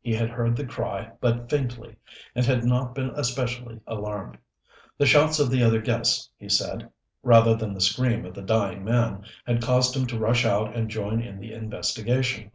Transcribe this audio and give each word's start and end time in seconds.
He 0.00 0.14
had 0.14 0.30
heard 0.30 0.54
the 0.54 0.64
cry 0.64 1.10
but 1.20 1.50
faintly, 1.50 1.96
and 2.36 2.46
had 2.46 2.62
not 2.62 2.94
been 2.94 3.10
especially 3.16 3.80
alarmed. 3.84 4.38
The 4.96 5.06
shouts 5.06 5.40
of 5.40 5.50
the 5.50 5.64
other 5.64 5.80
guests, 5.80 6.30
he 6.36 6.48
said, 6.48 6.88
rather 7.24 7.56
than 7.56 7.74
the 7.74 7.80
scream 7.80 8.24
of 8.24 8.34
the 8.34 8.42
dying 8.42 8.84
man, 8.84 9.24
had 9.44 9.60
caused 9.60 9.96
him 9.96 10.06
to 10.06 10.18
rush 10.20 10.44
out 10.46 10.76
and 10.76 10.88
join 10.88 11.20
in 11.20 11.40
the 11.40 11.52
investigation. 11.52 12.52